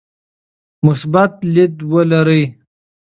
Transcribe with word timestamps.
مثبت 0.85 1.33
لید 1.53 1.75
ولرئ. 1.91 2.43